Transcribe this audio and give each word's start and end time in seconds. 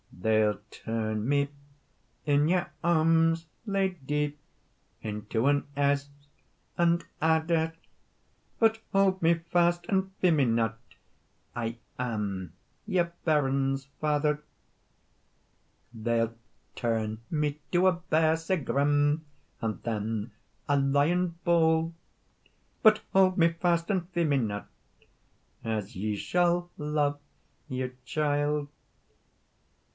"They'll 0.11 0.59
turn 0.69 1.27
me 1.27 1.49
in 2.25 2.47
your 2.47 2.71
arms, 2.83 3.47
lady, 3.67 4.37
Into 5.01 5.47
an 5.47 5.67
esk 5.75 6.11
and 6.77 7.03
adder; 7.19 7.73
But 8.59 8.79
hold 8.91 9.21
me 9.23 9.35
fast, 9.35 9.85
and 9.89 10.11
fear 10.19 10.31
me 10.31 10.45
not, 10.45 10.77
I 11.55 11.77
am 11.97 12.53
your 12.85 13.13
bairn's 13.25 13.85
father. 13.99 14.43
"They'll 15.93 16.35
turn 16.75 17.21
me 17.31 17.59
to 17.71 17.87
a 17.87 17.93
bear 17.93 18.37
sae 18.37 18.57
grim, 18.57 19.25
And 19.59 19.81
then 19.83 20.31
a 20.67 20.79
lion 20.79 21.39
bold; 21.43 21.93
But 22.83 23.01
hold 23.13 23.37
me 23.39 23.53
fast, 23.53 23.89
and 23.89 24.07
fear 24.09 24.25
me 24.25 24.37
not, 24.37 24.67
As 25.63 25.95
ye 25.95 26.15
shall 26.15 26.71
love 26.77 27.19
your 27.67 27.91
child. 28.05 28.67